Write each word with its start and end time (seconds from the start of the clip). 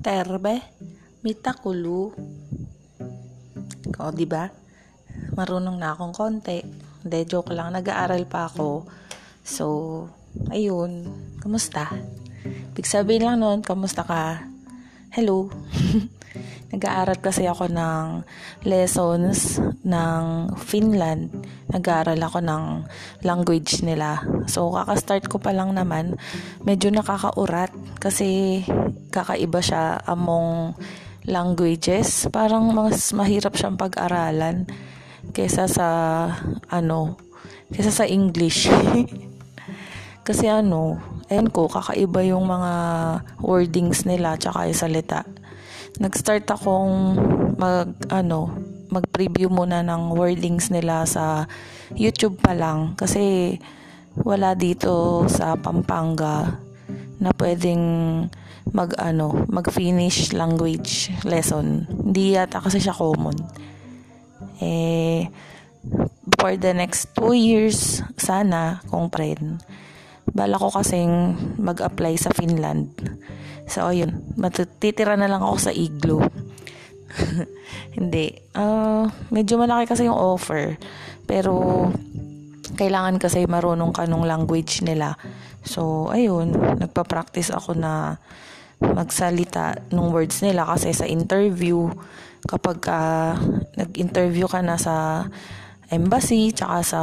terbe, 0.00 0.64
mitakulu. 1.20 2.16
O, 4.00 4.10
di 4.16 4.24
ba? 4.24 4.48
Marunong 5.36 5.76
na 5.76 5.92
akong 5.92 6.16
konti. 6.16 6.64
Hindi, 7.04 7.18
joke 7.28 7.52
lang. 7.52 7.76
Nag-aaral 7.76 8.24
pa 8.24 8.48
ako. 8.48 8.88
So, 9.44 9.64
ayun. 10.48 11.04
Kamusta? 11.40 11.92
Big 12.72 12.88
sabihin 12.88 13.28
lang 13.28 13.44
nun, 13.44 13.60
kamusta 13.60 14.00
ka? 14.04 14.40
Hello. 15.12 15.52
Nag-aaral 16.72 17.18
kasi 17.18 17.50
ako 17.50 17.66
ng 17.66 18.22
lessons 18.62 19.58
ng 19.82 20.54
Finland. 20.54 21.34
Nag-aaral 21.68 22.20
ako 22.22 22.38
ng 22.40 22.64
language 23.26 23.82
nila. 23.82 24.22
So, 24.46 24.70
kaka-start 24.70 25.26
ko 25.26 25.42
pa 25.42 25.50
lang 25.50 25.74
naman. 25.74 26.14
Medyo 26.62 26.94
nakakaurat 26.94 27.74
kasi 28.00 28.60
kakaiba 29.12 29.60
siya 29.60 30.00
among 30.08 30.74
languages. 31.28 32.26
Parang 32.32 32.72
mas 32.72 33.12
mahirap 33.12 33.54
siyang 33.54 33.76
pag-aralan 33.76 34.66
kesa 35.36 35.68
sa 35.68 35.88
ano, 36.72 37.20
kesa 37.70 37.92
sa 37.92 38.08
English. 38.08 38.66
kasi 40.26 40.48
ano, 40.48 40.98
ayun 41.28 41.52
ko, 41.52 41.68
kakaiba 41.68 42.24
yung 42.24 42.48
mga 42.48 42.72
wordings 43.38 44.08
nila 44.08 44.40
tsaka 44.40 44.66
yung 44.66 44.80
salita 44.80 45.22
nag-start 46.00 46.48
akong 46.48 47.18
mag 47.60 47.92
ano, 48.08 48.54
mag-preview 48.88 49.52
muna 49.52 49.84
ng 49.84 50.16
wordings 50.16 50.72
nila 50.72 51.04
sa 51.04 51.44
YouTube 51.92 52.40
pa 52.40 52.56
lang 52.56 52.96
kasi 52.96 53.56
wala 54.16 54.56
dito 54.56 55.26
sa 55.28 55.60
Pampanga 55.60 56.56
na 57.20 57.30
pwedeng 57.36 57.82
mag 58.72 58.96
ano, 58.96 59.44
mag-finish 59.46 60.32
language 60.32 61.12
lesson. 61.28 61.86
Hindi 61.88 62.34
yata 62.34 62.64
kasi 62.64 62.80
siya 62.80 62.96
common. 62.96 63.36
Eh 64.60 65.28
for 66.36 66.56
the 66.60 66.76
next 66.76 67.16
two 67.16 67.32
years 67.32 68.04
sana 68.20 68.84
kung 68.92 69.08
friend 69.08 69.64
bala 70.28 70.60
ko 70.60 70.68
kasing 70.68 71.32
mag-apply 71.56 72.20
sa 72.20 72.28
Finland 72.36 72.92
So, 73.70 73.86
ayun. 73.86 74.34
Matitira 74.34 75.14
na 75.14 75.30
lang 75.30 75.46
ako 75.46 75.70
sa 75.70 75.70
igloo. 75.70 76.26
Hindi. 77.96 78.34
Uh, 78.50 79.06
medyo 79.30 79.62
malaki 79.62 79.86
kasi 79.86 80.10
yung 80.10 80.18
offer. 80.18 80.74
Pero, 81.22 81.86
kailangan 82.74 83.22
kasi 83.22 83.46
marunong 83.46 83.94
ka 83.94 84.10
nung 84.10 84.26
language 84.26 84.82
nila. 84.82 85.14
So, 85.64 86.08
ayun. 86.08 86.54
Nagpa-practice 86.80 87.52
ako 87.52 87.76
na 87.76 88.16
magsalita 88.80 89.76
ng 89.92 90.08
words 90.08 90.40
nila 90.40 90.64
kasi 90.64 90.96
sa 90.96 91.04
interview, 91.04 91.92
kapag 92.48 92.80
uh, 92.88 93.36
nag-interview 93.76 94.48
ka 94.48 94.64
na 94.64 94.80
sa 94.80 95.28
embassy, 95.92 96.54
tsaka 96.56 96.78
sa 96.80 97.02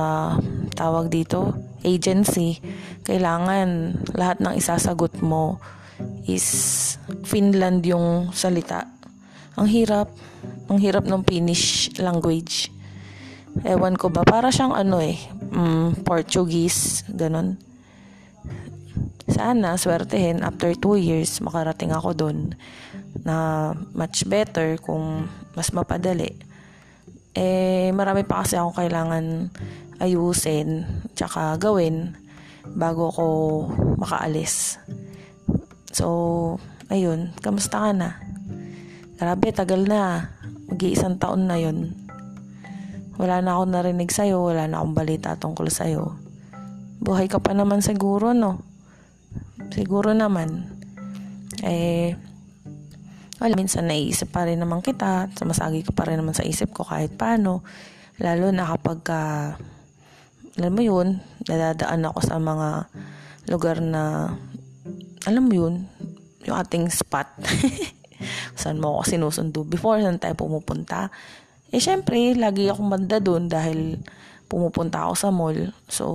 tawag 0.74 1.14
dito, 1.14 1.54
agency, 1.86 2.58
kailangan 3.06 4.02
lahat 4.18 4.42
ng 4.42 4.58
isasagot 4.58 5.22
mo 5.22 5.62
is 6.26 6.98
Finland 7.24 7.86
yung 7.86 8.34
salita. 8.34 8.90
Ang 9.58 9.70
hirap. 9.70 10.10
Ang 10.70 10.78
hirap 10.82 11.06
ng 11.08 11.22
Finnish 11.26 11.94
language. 11.98 12.70
Ewan 13.66 13.98
ko 13.98 14.14
ba, 14.14 14.22
para 14.22 14.54
siyang 14.54 14.76
ano 14.76 15.02
eh, 15.02 15.18
um, 15.50 15.98
Portuguese, 16.06 17.02
ganun. 17.10 17.58
Sana, 19.38 19.78
swertehin, 19.78 20.42
after 20.42 20.74
2 20.74 20.98
years, 20.98 21.38
makarating 21.46 21.94
ako 21.94 22.10
doon 22.18 22.58
na 23.22 23.70
much 23.94 24.26
better 24.26 24.82
kung 24.82 25.30
mas 25.54 25.70
mapadali. 25.70 26.34
Eh, 27.38 27.94
marami 27.94 28.26
pa 28.26 28.42
kasi 28.42 28.58
ako 28.58 28.82
kailangan 28.82 29.54
ayusin, 30.02 30.90
tsaka 31.14 31.62
gawin 31.62 32.18
bago 32.66 33.14
ko 33.14 33.26
makaalis. 34.02 34.82
So, 35.94 36.58
ayun, 36.90 37.30
kamusta 37.38 37.78
ka 37.78 37.94
na? 37.94 38.18
Grabe, 39.22 39.54
tagal 39.54 39.86
na. 39.86 40.34
Mag-iisang 40.66 41.22
taon 41.22 41.46
na 41.46 41.62
yon. 41.62 41.94
Wala 43.22 43.46
na 43.46 43.54
akong 43.54 43.70
narinig 43.70 44.10
sa'yo, 44.10 44.50
wala 44.50 44.66
na 44.66 44.82
akong 44.82 44.98
balita 44.98 45.38
tungkol 45.38 45.70
sa'yo. 45.70 46.18
Buhay 47.06 47.30
ka 47.30 47.38
pa 47.38 47.54
naman 47.54 47.86
siguro, 47.86 48.34
no? 48.34 48.67
Siguro 49.74 50.12
naman. 50.14 50.68
Eh, 51.66 52.14
wala, 53.38 53.54
minsan 53.54 53.86
naiisip 53.86 54.34
pa 54.34 54.46
rin 54.50 54.58
naman 54.58 54.82
kita, 54.82 55.30
sumasagi 55.38 55.86
ka 55.86 55.92
pa 55.94 56.10
rin 56.10 56.18
naman 56.18 56.34
sa 56.34 56.46
isip 56.46 56.74
ko 56.74 56.86
kahit 56.86 57.14
paano. 57.14 57.62
Lalo 58.18 58.50
na 58.50 58.66
kapag, 58.66 59.00
uh, 59.14 59.54
alam 60.58 60.74
mo 60.74 60.82
yun, 60.82 61.22
nadadaan 61.46 62.10
ako 62.10 62.20
sa 62.26 62.42
mga 62.42 62.90
lugar 63.48 63.78
na 63.78 64.34
alam 65.30 65.44
mo 65.46 65.54
yun, 65.54 65.86
yung 66.50 66.58
ating 66.58 66.90
spot. 66.90 67.30
saan 68.60 68.82
mo 68.82 68.98
ako 68.98 69.04
sinusundo 69.06 69.62
before, 69.68 70.02
saan 70.02 70.18
tayo 70.18 70.34
pumupunta. 70.34 71.14
Eh, 71.70 71.84
syempre, 71.84 72.34
lagi 72.34 72.72
akong 72.72 72.90
banda 72.90 73.22
doon 73.22 73.52
dahil 73.52 74.02
pumupunta 74.48 75.06
ako 75.06 75.14
sa 75.14 75.30
mall. 75.30 75.76
So, 75.92 76.06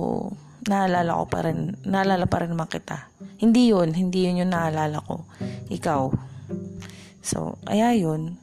naalala 0.67 1.19
ko 1.19 1.25
pa 1.27 1.39
rin, 1.43 1.75
naalala 1.83 2.25
pa 2.27 2.43
rin 2.43 2.55
naman. 2.55 3.11
Hindi 3.39 3.71
yun, 3.71 3.91
hindi 3.91 4.27
yun 4.27 4.43
yung 4.45 4.53
naalala 4.53 5.03
ko. 5.03 5.27
Ikaw. 5.71 6.01
So, 7.23 7.59
kaya 7.67 7.95
yun. 7.95 8.39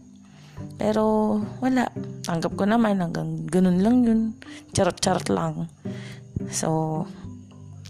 Pero, 0.77 1.37
wala. 1.61 1.89
Tanggap 2.25 2.57
ko 2.57 2.65
naman, 2.69 3.01
hanggang 3.01 3.49
ganun 3.49 3.81
lang 3.81 3.97
yun. 4.05 4.21
Charot-charot 4.77 5.29
lang. 5.33 5.69
So, 6.53 7.05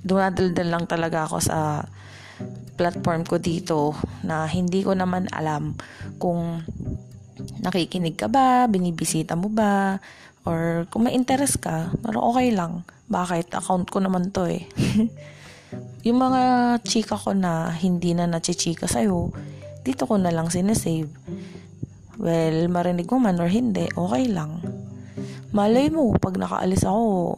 dumadaldal 0.02 0.68
lang 0.70 0.84
talaga 0.86 1.26
ako 1.28 1.36
sa 1.42 1.86
platform 2.80 3.28
ko 3.28 3.36
dito 3.36 3.92
na 4.24 4.48
hindi 4.48 4.80
ko 4.80 4.96
naman 4.96 5.28
alam 5.28 5.76
kung 6.16 6.64
nakikinig 7.60 8.16
ka 8.16 8.32
ba, 8.32 8.64
binibisita 8.64 9.36
mo 9.36 9.52
ba, 9.52 10.00
or 10.44 10.88
kung 10.88 11.06
may 11.06 11.14
interest 11.16 11.60
ka, 11.60 11.92
pero 12.00 12.20
okay 12.32 12.52
lang. 12.54 12.86
Bakit? 13.10 13.52
Account 13.52 13.90
ko 13.90 13.98
naman 14.00 14.30
to 14.30 14.46
eh. 14.46 14.64
yung 16.06 16.18
mga 16.18 16.42
chika 16.86 17.18
ko 17.18 17.36
na 17.36 17.74
hindi 17.74 18.16
na 18.16 18.30
nachichika 18.30 18.86
sa'yo, 18.88 19.34
dito 19.84 20.06
ko 20.06 20.16
na 20.16 20.32
lang 20.32 20.48
sinesave. 20.48 21.10
Well, 22.20 22.68
marinig 22.68 23.08
mo 23.08 23.18
man 23.18 23.40
or 23.40 23.48
hindi, 23.48 23.88
okay 23.96 24.28
lang. 24.28 24.60
Malay 25.50 25.90
mo, 25.90 26.14
pag 26.20 26.36
nakaalis 26.36 26.84
ako, 26.86 27.36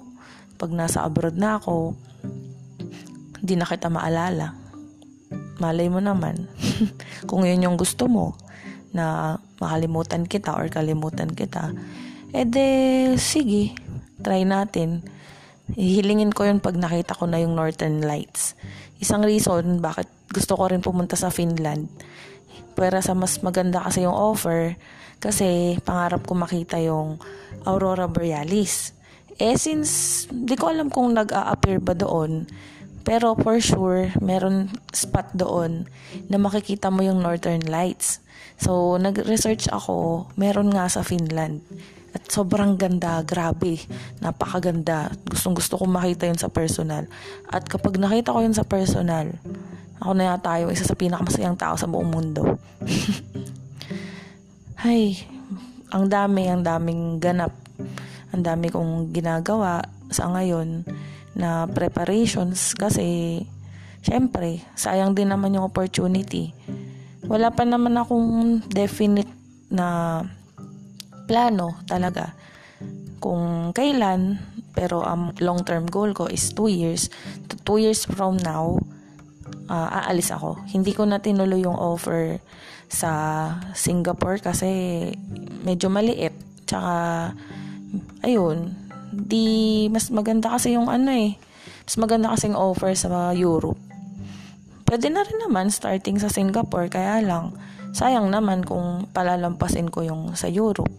pag 0.59 0.71
nasa 0.75 1.07
abroad 1.07 1.39
na 1.39 1.57
ako, 1.59 1.97
hindi 3.43 3.55
na 3.57 3.67
kita 3.67 3.89
maalala 3.91 4.63
malay 5.63 5.87
mo 5.87 6.03
naman, 6.03 6.51
kung 7.31 7.47
yun 7.47 7.63
yung 7.63 7.79
gusto 7.79 8.11
mo, 8.11 8.35
na 8.91 9.39
makalimutan 9.63 10.27
kita 10.27 10.59
or 10.59 10.67
kalimutan 10.67 11.31
kita, 11.31 11.71
ede, 12.33 12.69
sige, 13.21 13.77
try 14.25 14.43
natin. 14.49 15.05
Hihilingin 15.73 16.33
ko 16.33 16.49
yun 16.49 16.59
pag 16.59 16.77
nakita 16.77 17.17
ko 17.17 17.29
na 17.29 17.41
yung 17.41 17.57
Northern 17.57 18.03
Lights. 18.05 18.57
Isang 19.01 19.25
reason 19.25 19.81
bakit 19.81 20.09
gusto 20.33 20.57
ko 20.57 20.69
rin 20.69 20.81
pumunta 20.81 21.17
sa 21.17 21.29
Finland. 21.29 21.89
Pero 22.73 22.97
sa 23.05 23.13
mas 23.13 23.41
maganda 23.45 23.85
kasi 23.85 24.05
yung 24.09 24.17
offer, 24.17 24.81
kasi 25.23 25.79
pangarap 25.85 26.25
ko 26.27 26.35
makita 26.35 26.81
yung 26.81 27.21
Aurora 27.69 28.09
Borealis. 28.09 28.97
Eh 29.37 29.57
since 29.61 30.25
di 30.29 30.57
ko 30.57 30.73
alam 30.73 30.89
kung 30.89 31.15
nag-a-appear 31.15 31.79
ba 31.79 31.95
doon, 31.95 32.49
pero 33.03 33.35
for 33.35 33.59
sure, 33.59 34.15
meron 34.23 34.71
spot 34.95 35.35
doon 35.35 35.87
na 36.31 36.39
makikita 36.39 36.89
mo 36.89 37.03
yung 37.03 37.23
Northern 37.23 37.63
Lights. 37.67 38.23
So, 38.63 38.95
nag-research 38.95 39.67
ako, 39.75 40.31
meron 40.39 40.71
nga 40.71 40.87
sa 40.87 41.03
Finland. 41.03 41.67
At 42.13 42.29
sobrang 42.29 42.77
ganda, 42.77 43.25
grabe, 43.25 43.81
napakaganda. 44.21 45.09
Gustong 45.25 45.57
gusto 45.57 45.81
ko 45.81 45.89
makita 45.89 46.29
yun 46.29 46.37
sa 46.37 46.53
personal. 46.53 47.09
At 47.49 47.65
kapag 47.65 47.97
nakita 47.97 48.37
ko 48.37 48.45
yun 48.45 48.53
sa 48.53 48.69
personal, 48.69 49.33
ako 50.03 50.13
na 50.13 50.35
yata 50.35 50.61
yung 50.61 50.75
isa 50.75 50.85
sa 50.85 50.99
pinakamasayang 50.99 51.57
tao 51.57 51.79
sa 51.79 51.89
buong 51.89 52.11
mundo. 52.13 52.61
Hay, 54.85 55.25
ang 55.95 56.11
dami, 56.11 56.51
ang 56.51 56.67
daming 56.67 57.23
ganap. 57.23 57.55
Ang 58.35 58.43
dami 58.43 58.69
kong 58.69 59.15
ginagawa 59.15 59.87
sa 60.11 60.29
ngayon 60.29 60.85
na 61.33 61.65
preparations 61.71 62.77
kasi 62.77 63.41
syempre, 64.05 64.61
sayang 64.77 65.17
din 65.17 65.31
naman 65.31 65.55
yung 65.55 65.65
opportunity. 65.65 66.53
Wala 67.25 67.55
pa 67.55 67.63
naman 67.63 67.97
akong 67.97 68.61
definite 68.69 69.31
na 69.71 70.21
plano 71.33 71.81
talaga 71.89 72.37
kung 73.25 73.73
kailan 73.73 74.37
pero 74.77 75.01
ang 75.01 75.33
um, 75.33 75.41
long 75.41 75.65
term 75.65 75.89
goal 75.89 76.13
ko 76.13 76.29
is 76.29 76.53
2 76.53 76.69
years 76.69 77.09
2 77.65 77.81
years 77.81 78.05
from 78.05 78.37
now 78.45 78.77
uh, 79.69 79.89
aalis 80.05 80.33
ako. 80.33 80.61
Hindi 80.69 80.93
ko 80.97 81.09
na 81.09 81.21
tinuloy 81.21 81.65
yung 81.65 81.77
offer 81.77 82.41
sa 82.93 83.11
Singapore 83.73 84.45
kasi 84.45 84.69
medyo 85.65 85.89
maliit. 85.89 86.35
Tsaka, 86.69 87.33
ayun, 88.25 88.73
di, 89.13 89.87
mas 89.89 90.09
maganda 90.13 90.53
kasi 90.53 90.77
yung 90.77 90.89
ano 90.93 91.13
eh. 91.13 91.37
Mas 91.89 91.97
maganda 91.99 92.33
kasi 92.33 92.53
yung 92.53 92.61
offer 92.61 92.93
sa 92.93 93.33
Europe. 93.33 93.81
Pwede 94.85 95.09
na 95.09 95.25
rin 95.25 95.41
naman 95.41 95.73
starting 95.73 96.21
sa 96.21 96.29
Singapore, 96.29 96.93
kaya 96.93 97.25
lang, 97.25 97.57
sayang 97.97 98.29
naman 98.29 98.61
kung 98.61 99.09
palalampasin 99.17 99.89
ko 99.89 100.05
yung 100.05 100.37
sa 100.37 100.53
Europe. 100.53 100.93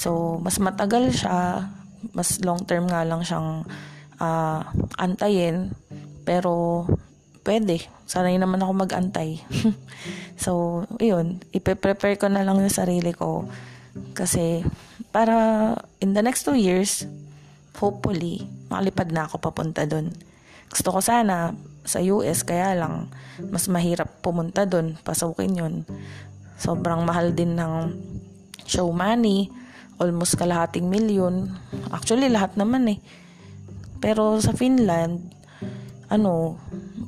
So, 0.00 0.40
mas 0.40 0.56
matagal 0.56 1.12
siya, 1.12 1.68
mas 2.16 2.40
long 2.40 2.64
term 2.64 2.88
nga 2.88 3.04
lang 3.04 3.20
siyang 3.20 3.68
uh, 4.16 4.60
antayin, 4.96 5.76
pero 6.24 6.88
pwede. 7.44 7.84
Sanay 8.08 8.40
naman 8.40 8.64
ako 8.64 8.72
mag-antay. 8.80 9.44
so, 10.44 10.82
yun. 10.96 11.44
Ipe-prepare 11.52 12.16
ko 12.16 12.32
na 12.32 12.40
lang 12.40 12.56
yung 12.64 12.72
sarili 12.72 13.12
ko. 13.12 13.44
Kasi, 14.16 14.64
para 15.12 15.76
in 16.00 16.16
the 16.16 16.24
next 16.24 16.48
two 16.48 16.56
years, 16.56 17.04
hopefully, 17.76 18.48
makalipad 18.72 19.12
na 19.12 19.28
ako 19.28 19.36
papunta 19.36 19.84
doon. 19.84 20.16
Gusto 20.72 20.96
ko 20.96 21.04
sana 21.04 21.52
sa 21.84 22.00
US, 22.00 22.40
kaya 22.40 22.72
lang, 22.72 23.12
mas 23.52 23.68
mahirap 23.68 24.24
pumunta 24.24 24.64
doon, 24.64 24.96
pasukin 25.04 25.60
yun. 25.60 25.74
Sobrang 26.56 27.04
mahal 27.04 27.36
din 27.36 27.52
ng 27.52 27.92
show 28.64 28.88
money, 28.96 29.59
almost 30.00 30.40
kalahating 30.40 30.88
milyon. 30.88 31.52
Actually, 31.92 32.32
lahat 32.32 32.56
naman 32.56 32.88
eh. 32.88 32.98
Pero 34.00 34.40
sa 34.40 34.56
Finland, 34.56 35.20
ano, 36.08 36.56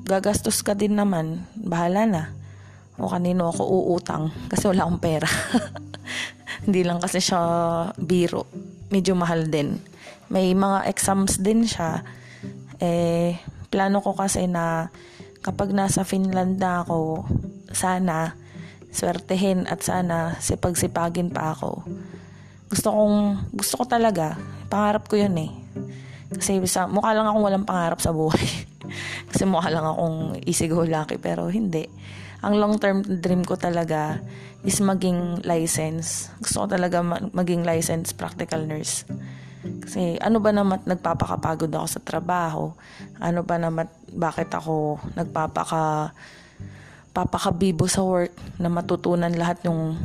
gagastos 0.05 0.61
ka 0.61 0.77
din 0.77 1.01
naman, 1.01 1.49
bahala 1.57 2.05
na. 2.05 2.23
O 3.01 3.09
kanino 3.09 3.49
ako 3.49 3.65
uutang 3.65 4.29
kasi 4.53 4.69
wala 4.69 4.85
akong 4.85 5.01
pera. 5.01 5.27
Hindi 6.69 6.85
lang 6.85 7.01
kasi 7.01 7.19
siya 7.19 7.41
biro. 7.97 8.47
Medyo 8.93 9.17
mahal 9.17 9.49
din. 9.49 9.81
May 10.29 10.53
mga 10.53 10.87
exams 10.87 11.41
din 11.41 11.65
siya. 11.65 12.05
Eh, 12.79 13.41
plano 13.73 14.05
ko 14.05 14.13
kasi 14.13 14.45
na 14.45 14.93
kapag 15.41 15.73
nasa 15.73 16.05
Finland 16.05 16.61
na 16.61 16.85
ako, 16.85 17.25
sana 17.73 18.37
swertehin 18.93 19.65
at 19.65 19.81
sana 19.81 20.37
sipagsipagin 20.39 21.33
pa 21.33 21.57
ako. 21.57 21.89
Gusto 22.73 22.89
kong, 22.89 23.53
gusto 23.53 23.75
ko 23.77 23.85
talaga. 23.85 24.41
Pangarap 24.73 25.05
ko 25.05 25.21
yun 25.21 25.37
eh. 25.37 25.53
Kasi 26.33 26.57
sa, 26.65 26.89
mukha 26.89 27.13
lang 27.13 27.29
akong 27.29 27.45
walang 27.45 27.69
pangarap 27.69 28.01
sa 28.01 28.17
buhay. 28.17 28.41
Kasi 29.29 29.45
mukha 29.45 29.69
lang 29.69 29.85
akong 29.85 30.41
easy 30.49 30.73
go 30.73 30.81
lucky 30.81 31.21
pero 31.21 31.53
hindi. 31.53 31.85
Ang 32.41 32.57
long 32.57 32.81
term 32.81 33.05
dream 33.05 33.45
ko 33.45 33.61
talaga 33.61 34.25
is 34.65 34.81
maging 34.81 35.45
license. 35.45 36.33
Gusto 36.41 36.65
ko 36.65 36.67
talaga 36.73 37.05
maging 37.37 37.69
license 37.69 38.17
practical 38.17 38.65
nurse. 38.65 39.05
Kasi 39.63 40.17
ano 40.19 40.41
ba 40.41 40.51
naman 40.51 40.81
nagpapakapagod 40.89 41.71
ako 41.71 41.87
sa 41.87 42.01
trabaho? 42.01 42.73
Ano 43.21 43.45
ba 43.45 43.61
naman 43.61 43.87
bakit 44.11 44.49
ako 44.49 44.97
nagpapaka 45.13 46.17
papakabibo 47.13 47.85
sa 47.85 48.01
work 48.01 48.33
na 48.57 48.73
matutunan 48.73 49.31
lahat 49.37 49.61
yung 49.69 50.01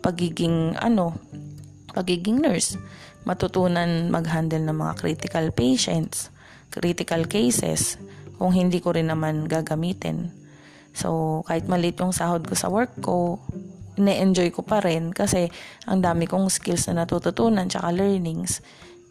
pagiging 0.00 0.72
ano 0.80 1.12
pagiging 1.96 2.44
nurse 2.44 2.76
matutunan 3.26 4.06
mag-handle 4.06 4.62
ng 4.62 4.78
mga 4.78 4.94
critical 5.02 5.46
patients, 5.50 6.30
critical 6.70 7.26
cases, 7.26 7.98
kung 8.38 8.54
hindi 8.54 8.78
ko 8.78 8.94
rin 8.94 9.10
naman 9.10 9.50
gagamitin. 9.50 10.30
So, 10.94 11.42
kahit 11.50 11.66
maliit 11.66 11.98
yung 11.98 12.14
sahod 12.14 12.46
ko 12.46 12.54
sa 12.54 12.70
work 12.70 12.94
ko, 13.02 13.42
ne-enjoy 13.98 14.54
ko 14.54 14.62
pa 14.62 14.78
rin 14.78 15.10
kasi 15.10 15.50
ang 15.88 16.04
dami 16.04 16.30
kong 16.30 16.52
skills 16.52 16.86
na 16.88 17.04
natututunan 17.04 17.66
tsaka 17.66 17.90
learnings. 17.90 18.62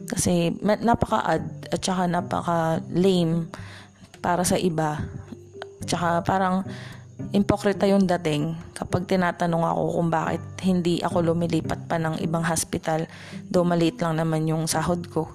Kasi 0.08 0.56
napaka-ad 0.64 1.76
at 1.76 1.80
tsaka 1.84 2.08
napaka-lame 2.08 3.52
para 4.24 4.48
sa 4.48 4.56
iba. 4.56 5.04
Tsaka 5.84 6.24
parang 6.24 6.64
Impokrita 7.36 7.84
yung 7.84 8.08
dating 8.08 8.56
kapag 8.72 9.12
tinatanong 9.12 9.68
ako 9.68 9.84
kung 10.00 10.08
bakit 10.08 10.44
hindi 10.64 11.04
ako 11.04 11.36
lumilipat 11.36 11.84
pa 11.84 12.00
ng 12.00 12.24
ibang 12.24 12.48
hospital, 12.48 13.04
do 13.52 13.68
maliit 13.68 14.00
lang 14.00 14.16
naman 14.16 14.48
yung 14.48 14.72
sahod 14.72 15.04
ko. 15.12 15.28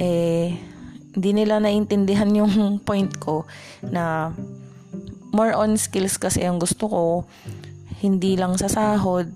Eh, 0.00 0.56
hindi 1.12 1.30
nila 1.36 1.60
naintindihan 1.60 2.32
yung 2.32 2.54
point 2.88 3.12
ko 3.20 3.44
na 3.84 4.32
more 5.36 5.52
on 5.52 5.76
skills 5.76 6.16
kasi 6.16 6.40
ang 6.40 6.56
gusto 6.56 6.88
ko, 6.88 7.02
hindi 8.00 8.40
lang 8.40 8.56
sa 8.56 8.72
sahod, 8.72 9.28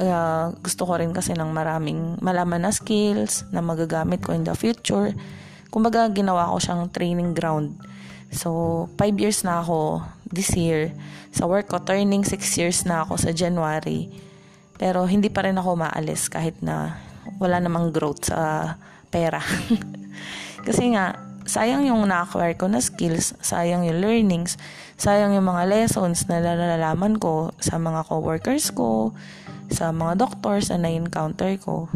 uh, 0.00 0.54
gusto 0.64 0.88
ko 0.88 0.96
rin 0.96 1.12
kasi 1.12 1.36
ng 1.36 1.52
maraming 1.52 2.16
malaman 2.24 2.64
na 2.64 2.72
skills 2.72 3.44
na 3.52 3.60
magagamit 3.60 4.24
ko 4.24 4.32
in 4.32 4.48
the 4.48 4.56
future. 4.56 5.12
Kumbaga, 5.68 6.08
ginawa 6.08 6.48
ko 6.48 6.56
siyang 6.56 6.88
training 6.88 7.36
ground. 7.36 7.76
So, 8.32 8.88
5 8.96 9.20
years 9.20 9.44
na 9.44 9.60
ako 9.60 10.04
this 10.32 10.54
year 10.54 10.92
sa 11.32 11.44
work 11.44 11.72
ko. 11.72 11.80
Turning 11.82 12.24
6 12.24 12.38
years 12.60 12.84
na 12.88 13.04
ako 13.04 13.18
sa 13.20 13.30
January. 13.32 14.08
Pero 14.78 15.04
hindi 15.04 15.28
pa 15.28 15.44
rin 15.44 15.58
ako 15.58 15.74
maalis 15.74 16.30
kahit 16.30 16.58
na 16.62 17.02
wala 17.36 17.58
namang 17.58 17.90
growth 17.90 18.30
sa 18.30 18.74
pera. 19.12 19.42
Kasi 20.66 20.94
nga, 20.94 21.18
sayang 21.48 21.88
yung 21.88 22.04
na-acquire 22.04 22.54
ko 22.54 22.68
na 22.68 22.78
skills, 22.78 23.32
sayang 23.40 23.88
yung 23.88 24.04
learnings, 24.04 24.60
sayang 25.00 25.32
yung 25.32 25.48
mga 25.48 25.64
lessons 25.64 26.28
na 26.28 26.44
nalalaman 26.44 27.16
ko 27.16 27.56
sa 27.58 27.80
mga 27.80 28.04
coworkers 28.04 28.68
ko, 28.70 29.16
sa 29.72 29.92
mga 29.92 30.20
doctors 30.20 30.68
na 30.68 30.84
na-encounter 30.88 31.56
ko. 31.60 31.88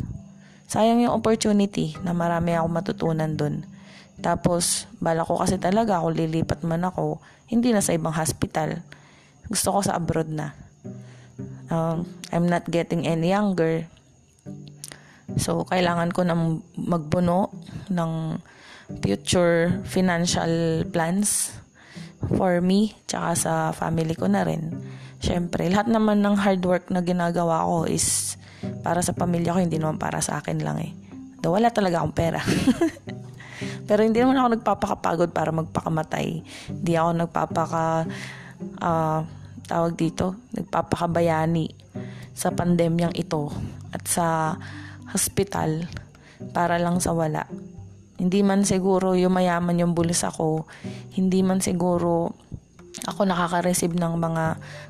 Sayang 0.73 1.05
yung 1.05 1.13
opportunity 1.13 1.93
na 2.01 2.17
marami 2.17 2.57
ako 2.57 2.67
matutunan 2.73 3.33
dun. 3.37 3.69
Tapos, 4.23 4.87
bala 5.03 5.27
ko 5.27 5.43
kasi 5.43 5.59
talaga 5.59 5.99
kung 5.99 6.15
lilipat 6.15 6.63
man 6.63 6.87
ako, 6.87 7.19
hindi 7.51 7.75
na 7.75 7.83
sa 7.83 7.93
ibang 7.93 8.15
hospital. 8.15 8.81
Gusto 9.51 9.75
ko 9.75 9.79
sa 9.83 9.99
abroad 9.99 10.31
na. 10.31 10.55
Um, 11.69 12.07
I'm 12.31 12.47
not 12.47 12.71
getting 12.71 13.05
any 13.05 13.35
younger. 13.35 13.85
So, 15.37 15.67
kailangan 15.67 16.15
ko 16.15 16.23
na 16.23 16.39
magbuno 16.79 17.51
ng 17.91 18.39
future 19.03 19.83
financial 19.89 20.85
plans 20.95 21.51
for 22.39 22.63
me, 22.63 22.95
tsaka 23.11 23.29
sa 23.35 23.53
family 23.75 24.15
ko 24.15 24.31
na 24.31 24.47
rin. 24.47 24.71
Siyempre, 25.19 25.67
lahat 25.67 25.91
naman 25.91 26.23
ng 26.23 26.39
hard 26.39 26.63
work 26.63 26.87
na 26.95 27.03
ginagawa 27.03 27.67
ko 27.67 27.91
is 27.91 28.39
para 28.87 29.03
sa 29.03 29.15
pamilya 29.15 29.55
ko, 29.55 29.59
hindi 29.59 29.79
naman 29.79 29.99
para 29.99 30.23
sa 30.23 30.39
akin 30.39 30.63
lang 30.63 30.79
eh. 30.79 30.93
Do 31.43 31.51
wala 31.51 31.75
talaga 31.75 32.03
akong 32.03 32.15
pera. 32.15 32.39
Pero 33.85 34.05
hindi 34.07 34.19
naman 34.23 34.39
ako 34.39 34.49
nagpapakapagod 34.59 35.31
para 35.31 35.51
magpakamatay. 35.51 36.43
Hindi 36.71 36.93
ako 36.95 37.11
nagpapaka 37.27 37.85
uh, 38.83 39.21
tawag 39.67 39.93
dito, 39.97 40.37
nagpapakabayani 40.55 41.71
sa 42.33 42.51
pandemyang 42.53 43.15
ito 43.15 43.53
at 43.93 44.03
sa 44.09 44.57
hospital 45.13 45.87
para 46.51 46.81
lang 46.81 46.99
sa 46.99 47.13
wala. 47.13 47.47
Hindi 48.19 48.41
man 48.45 48.63
siguro 48.63 49.19
yung 49.19 49.35
mayaman 49.35 49.83
yung 49.83 49.93
bulsa 49.97 50.31
ko, 50.31 50.67
hindi 51.17 51.43
man 51.43 51.59
siguro 51.59 52.35
ako 53.03 53.27
nakaka-receive 53.27 53.99
ng 53.99 54.15
mga 54.21 54.45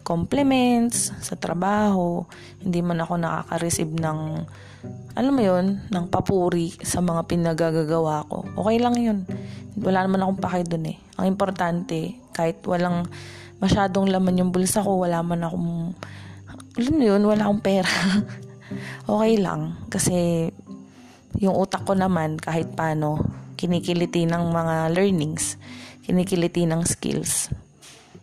compliments 0.04 1.14
sa 1.22 1.38
trabaho, 1.38 2.26
hindi 2.60 2.84
man 2.84 3.00
ako 3.00 3.16
nakaka-receive 3.16 3.94
ng 3.94 4.18
alam 5.12 5.32
mo 5.36 5.42
yon 5.44 5.78
ng 5.92 6.04
papuri 6.08 6.72
sa 6.80 7.04
mga 7.04 7.28
pinagagagawa 7.28 8.24
ko. 8.26 8.48
Okay 8.64 8.80
lang 8.80 8.96
yun. 8.96 9.18
Wala 9.76 10.08
naman 10.08 10.24
akong 10.24 10.40
pake 10.40 10.60
dun 10.64 10.88
eh. 10.88 10.96
Ang 11.20 11.36
importante, 11.36 12.16
kahit 12.32 12.64
walang 12.64 13.04
masyadong 13.60 14.08
laman 14.08 14.40
yung 14.40 14.50
bulsa 14.50 14.80
ko, 14.80 15.04
wala 15.04 15.20
man 15.20 15.44
akong, 15.44 15.92
alam 16.80 16.94
mo 16.96 17.04
yun, 17.04 17.22
wala 17.28 17.44
akong 17.44 17.62
pera. 17.62 17.92
okay 19.12 19.36
lang. 19.36 19.76
Kasi 19.92 20.48
yung 21.38 21.54
utak 21.60 21.84
ko 21.84 21.92
naman, 21.92 22.40
kahit 22.40 22.72
paano, 22.72 23.20
kinikiliti 23.60 24.26
ng 24.26 24.50
mga 24.50 24.90
learnings, 24.90 25.60
kinikiliti 26.02 26.66
ng 26.66 26.82
skills. 26.82 27.52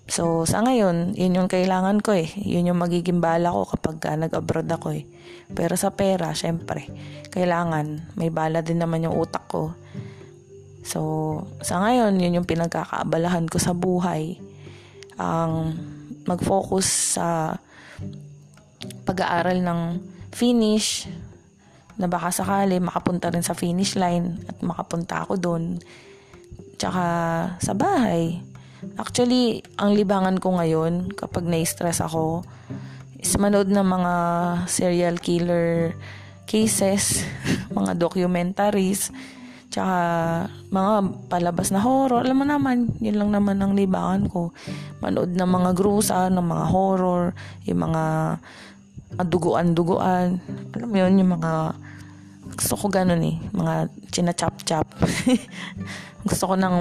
So, 0.10 0.44
sa 0.50 0.66
ngayon, 0.66 1.14
yun 1.14 1.38
yung 1.38 1.46
kailangan 1.46 2.02
ko 2.02 2.18
eh. 2.18 2.26
Yun 2.42 2.74
yung 2.74 2.82
magiging 2.82 3.22
bala 3.22 3.54
ko 3.54 3.70
kapag 3.70 4.02
uh, 4.10 4.18
nag-abroad 4.18 4.66
ako 4.66 4.98
eh. 4.98 5.06
Pero 5.54 5.78
sa 5.78 5.94
pera, 5.94 6.34
syempre, 6.34 6.90
kailangan, 7.30 8.18
may 8.18 8.34
bala 8.34 8.66
din 8.66 8.82
naman 8.82 9.06
yung 9.06 9.14
utak 9.14 9.46
ko. 9.46 9.78
So, 10.82 11.00
sa 11.62 11.78
ngayon, 11.86 12.18
yun 12.18 12.42
yung 12.42 12.50
pinagkakaabalahan 12.50 13.46
ko 13.46 13.62
sa 13.62 13.78
buhay. 13.78 14.42
Ang 15.22 15.78
mag-focus 16.26 17.14
sa 17.22 17.62
pag-aaral 19.06 19.62
ng 19.62 19.82
finish, 20.34 21.06
na 22.00 22.08
baka 22.08 22.32
sakali 22.32 22.80
makapunta 22.80 23.28
rin 23.28 23.44
sa 23.44 23.52
finish 23.52 24.00
line 24.00 24.40
at 24.48 24.58
makapunta 24.64 25.28
ako 25.28 25.36
doon. 25.36 25.64
Tsaka 26.80 27.04
sa 27.60 27.74
bahay, 27.76 28.40
Actually, 28.96 29.60
ang 29.76 29.92
libangan 29.92 30.40
ko 30.40 30.56
ngayon 30.56 31.12
kapag 31.12 31.44
na-stress 31.44 32.00
ako 32.00 32.48
is 33.20 33.36
manood 33.36 33.68
ng 33.68 33.84
mga 33.84 34.14
serial 34.72 35.16
killer 35.20 35.92
cases, 36.48 37.28
mga 37.78 38.00
documentaries, 38.00 39.12
tsaka 39.68 39.98
mga 40.72 40.94
palabas 41.28 41.76
na 41.76 41.84
horror. 41.84 42.24
Alam 42.24 42.42
mo 42.42 42.46
naman, 42.48 42.88
yun 43.04 43.20
lang 43.20 43.36
naman 43.36 43.60
ang 43.60 43.76
libangan 43.76 44.32
ko. 44.32 44.56
Manood 45.04 45.36
ng 45.36 45.50
mga 45.50 45.72
grusa, 45.76 46.32
ng 46.32 46.42
mga 46.48 46.66
horror, 46.72 47.36
yung 47.68 47.80
mga 47.84 48.04
duguan-duguan. 49.28 50.40
Alam 50.80 50.88
mo 50.88 50.98
yun, 50.98 51.20
yung 51.20 51.32
mga 51.36 51.76
gusto 52.56 52.74
ko 52.80 52.86
ganun 52.88 53.24
eh, 53.24 53.36
mga 53.52 53.92
china-chop-chop. 54.10 54.88
gusto 56.30 56.44
ko 56.50 56.56
ng 56.56 56.78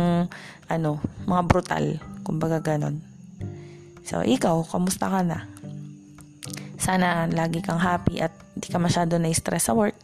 ano, 0.68 1.00
mga 1.24 1.42
brutal, 1.48 1.84
kumbaga 2.22 2.60
ganun. 2.60 3.00
So, 4.04 4.24
ikaw, 4.24 4.64
kamusta 4.64 5.08
ka 5.08 5.20
na? 5.24 5.48
Sana 6.80 7.28
lagi 7.28 7.60
kang 7.60 7.80
happy 7.80 8.20
at 8.24 8.32
hindi 8.56 8.68
ka 8.72 8.78
masyado 8.80 9.20
na-stress 9.20 9.68
sa 9.68 9.76
work. 9.76 9.96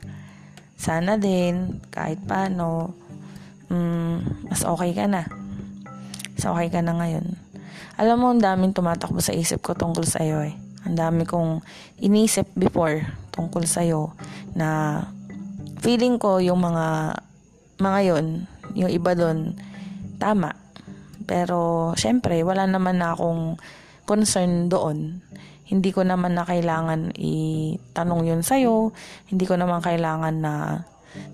Sana 0.76 1.16
din, 1.16 1.80
kahit 1.88 2.20
paano, 2.24 2.92
mm, 3.72 4.48
mas 4.50 4.64
okay 4.66 4.92
ka 4.92 5.08
na. 5.08 5.24
Mas 6.34 6.44
okay 6.44 6.68
ka 6.68 6.80
na 6.84 6.98
ngayon. 6.98 7.36
Alam 7.94 8.16
mo, 8.18 8.26
ang 8.34 8.42
daming 8.42 8.74
tumatakbo 8.74 9.22
sa 9.22 9.32
isip 9.32 9.62
ko 9.62 9.72
tungkol 9.72 10.02
sa'yo 10.02 10.42
eh. 10.42 10.58
Ang 10.84 10.98
dami 10.98 11.22
kong 11.24 11.64
inisip 12.02 12.50
before 12.58 13.06
tungkol 13.32 13.64
sa'yo 13.64 14.12
na 14.52 15.00
feeling 15.80 16.20
ko 16.20 16.38
yung 16.38 16.60
mga 16.60 17.16
mga 17.80 18.00
yon 18.06 18.26
yung 18.78 18.90
iba 18.90 19.12
doon 19.16 19.56
tama. 20.24 20.56
Pero 21.28 21.92
syempre 22.00 22.40
wala 22.40 22.64
naman 22.64 23.04
na 23.04 23.12
akong 23.12 23.60
concern 24.08 24.72
doon. 24.72 25.20
Hindi 25.68 25.92
ko 25.92 26.04
naman 26.04 26.36
na 26.36 26.48
kailangan 26.48 27.16
itanong 27.16 28.24
yun 28.24 28.40
sa'yo. 28.40 28.96
Hindi 29.28 29.44
ko 29.44 29.60
naman 29.60 29.84
kailangan 29.84 30.34
na 30.40 30.84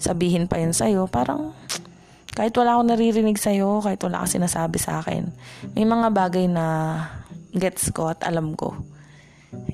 sabihin 0.03 0.51
pa 0.51 0.59
yun 0.59 0.75
sa'yo. 0.75 1.07
Parang 1.07 1.55
kahit 2.35 2.55
wala 2.55 2.79
akong 2.79 2.91
naririnig 2.95 3.39
sa'yo 3.39 3.83
kahit 3.83 3.99
wala 4.07 4.23
kang 4.23 4.39
sinasabi 4.39 4.79
sa 4.79 5.03
akin 5.03 5.35
may 5.75 5.83
mga 5.83 6.15
bagay 6.15 6.47
na 6.47 6.95
gets 7.51 7.91
ko 7.91 8.15
at 8.15 8.23
alam 8.23 8.55
ko. 8.55 8.79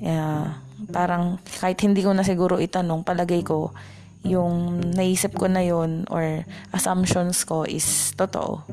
Yeah, 0.01 0.57
parang 0.89 1.37
kahit 1.61 1.77
hindi 1.85 2.01
ko 2.01 2.17
na 2.17 2.25
siguro 2.25 2.57
itanong 2.57 3.05
palagay 3.05 3.45
ko 3.45 3.77
yung 4.25 4.81
naisip 4.97 5.37
ko 5.37 5.45
na 5.45 5.61
yon 5.61 6.09
or 6.09 6.43
assumptions 6.73 7.45
ko 7.45 7.63
is 7.63 8.11
totoo. 8.17 8.65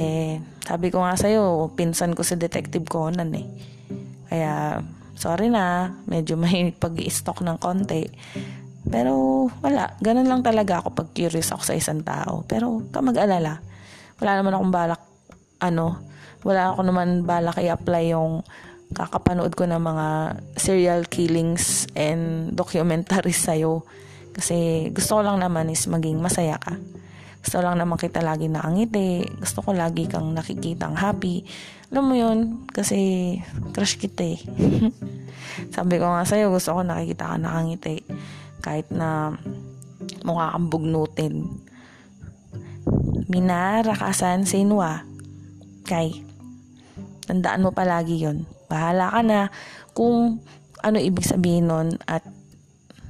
Eh, 0.00 0.40
sabi 0.64 0.88
ko 0.88 1.04
nga 1.04 1.12
sa'yo, 1.12 1.68
pinsan 1.76 2.16
ko 2.16 2.24
si 2.24 2.40
Detective 2.40 2.88
Conan 2.88 3.36
eh. 3.36 3.44
Kaya, 4.32 4.80
sorry 5.12 5.52
na, 5.52 5.92
medyo 6.08 6.38
may 6.40 6.72
pag-i-stock 6.72 7.44
ng 7.44 7.60
konti. 7.60 8.08
Pero, 8.88 9.44
wala. 9.60 9.92
Ganun 10.00 10.24
lang 10.24 10.40
talaga 10.40 10.80
ako 10.80 10.96
pag 10.96 11.12
curious 11.12 11.52
ako 11.52 11.62
sa 11.68 11.76
isang 11.76 12.00
tao. 12.00 12.48
Pero, 12.48 12.80
ka 12.88 13.04
mag-alala. 13.04 13.60
Wala 14.16 14.32
naman 14.40 14.56
akong 14.56 14.72
balak, 14.72 15.02
ano, 15.60 16.00
wala 16.40 16.72
ako 16.72 16.80
naman 16.88 17.28
balak 17.28 17.60
i-apply 17.60 18.16
yung 18.16 18.40
kakapanood 18.96 19.52
ko 19.54 19.68
ng 19.68 19.78
mga 19.78 20.06
serial 20.56 21.04
killings 21.06 21.84
and 21.92 22.56
documentaries 22.56 23.38
sa'yo. 23.44 23.84
Kasi 24.32 24.88
gusto 24.96 25.20
ko 25.20 25.22
lang 25.22 25.44
naman 25.44 25.68
is 25.68 25.84
maging 25.84 26.18
masaya 26.18 26.56
ka. 26.56 26.80
Gusto 27.40 27.64
lang 27.64 27.80
naman 27.80 27.96
kita 27.96 28.20
lagi 28.20 28.52
nakangiti. 28.52 29.24
Gusto 29.40 29.64
ko 29.64 29.72
lagi 29.72 30.04
kang 30.04 30.36
nakikita 30.36 30.92
ang 30.92 30.96
happy. 31.00 31.40
Alam 31.90 32.04
mo 32.04 32.14
yun, 32.14 32.38
kasi 32.68 33.36
crush 33.72 33.96
kita 33.96 34.36
eh. 34.36 34.40
Sabi 35.74 35.96
ko 35.96 36.06
nga 36.12 36.22
sa'yo, 36.28 36.52
gusto 36.52 36.76
ko 36.76 36.80
nakikita 36.84 37.32
ka 37.32 37.36
nakangiti. 37.40 38.04
Kahit 38.60 38.92
na 38.92 39.32
mukha 40.22 40.52
kang 40.52 40.68
bugnutin. 40.68 41.48
Mina, 43.32 43.80
rakasan, 43.80 44.44
sinwa. 44.44 45.08
Kay, 45.88 46.20
tandaan 47.24 47.64
mo 47.64 47.72
palagi 47.72 48.20
yon 48.20 48.44
Bahala 48.70 49.10
ka 49.10 49.20
na 49.26 49.50
kung 49.96 50.38
ano 50.80 50.96
ibig 51.02 51.26
sabihin 51.26 51.66
nun 51.66 51.98
at 52.06 52.22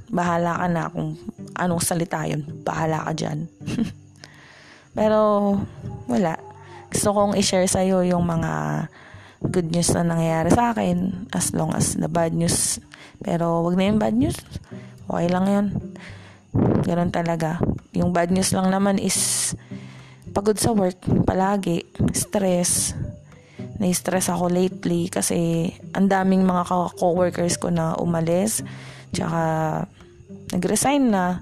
bahala 0.09 0.57
ka 0.57 0.67
na 0.71 0.83
kung 0.89 1.19
anong 1.59 1.83
salita 1.83 2.25
yun. 2.25 2.41
Bahala 2.63 3.05
ka 3.05 3.13
dyan. 3.13 3.45
Pero, 4.91 5.55
wala. 6.07 6.35
Gusto 6.91 7.15
kong 7.15 7.39
i-share 7.39 7.67
sa'yo 7.67 8.03
yung 8.03 8.27
mga 8.27 8.85
good 9.41 9.73
news 9.73 9.89
na 9.95 10.05
nangyayari 10.05 10.49
sa 10.53 10.75
akin 10.75 11.27
as 11.33 11.55
long 11.55 11.73
as 11.73 11.97
the 11.97 12.11
bad 12.11 12.35
news. 12.35 12.77
Pero, 13.23 13.63
wag 13.63 13.79
na 13.79 13.89
yung 13.89 14.01
bad 14.01 14.15
news. 14.15 14.37
Okay 15.07 15.27
lang 15.31 15.45
yun. 15.47 15.65
Ganun 16.83 17.11
talaga. 17.11 17.57
Yung 17.95 18.11
bad 18.11 18.29
news 18.31 18.51
lang 18.51 18.67
naman 18.67 18.99
is 18.99 19.51
pagod 20.31 20.59
sa 20.59 20.75
work 20.75 20.99
palagi, 21.23 21.87
stress. 22.11 22.95
Na-stress 23.81 24.29
ako 24.29 24.51
lately 24.51 25.09
kasi 25.09 25.69
ang 25.95 26.05
daming 26.05 26.45
mga 26.45 26.69
co-workers 26.99 27.57
ko 27.57 27.71
na 27.73 27.97
umalis. 27.97 28.61
Tsaka 29.11 29.41
nag-resign 30.53 31.03
na, 31.11 31.39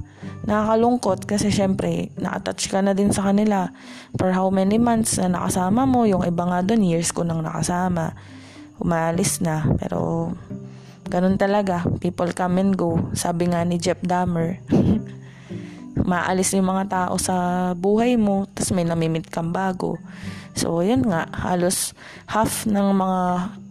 nakakalungkot 0.49 1.29
kasi 1.29 1.53
syempre, 1.53 2.09
na-attach 2.17 2.69
ka 2.69 2.81
na 2.81 2.97
din 2.97 3.13
sa 3.13 3.29
kanila 3.29 3.69
for 4.17 4.33
how 4.33 4.49
many 4.49 4.81
months 4.81 5.21
na 5.21 5.29
nakasama 5.29 5.85
mo. 5.85 6.09
Yung 6.09 6.25
iba 6.25 6.43
nga 6.47 6.65
doon, 6.65 6.81
years 6.81 7.13
ko 7.13 7.21
nang 7.21 7.45
nakasama. 7.45 8.17
Umalis 8.81 9.43
na. 9.45 9.67
Pero, 9.77 10.31
ganun 11.05 11.37
talaga. 11.37 11.85
People 12.01 12.31
come 12.33 12.61
and 12.61 12.73
go. 12.73 12.97
Sabi 13.13 13.51
nga 13.51 13.61
ni 13.61 13.77
Jeff 13.77 13.99
Dahmer, 14.01 14.57
maalis 16.09 16.55
yung 16.55 16.69
mga 16.69 16.85
tao 16.89 17.15
sa 17.19 17.35
buhay 17.75 18.15
mo, 18.15 18.49
tapos 18.55 18.71
may 18.73 18.87
namimit 18.87 19.27
kang 19.29 19.53
bago. 19.53 19.99
So, 20.57 20.81
yun 20.81 21.05
nga, 21.05 21.29
halos 21.31 21.93
half 22.25 22.65
ng 22.65 22.87
mga 22.95 23.21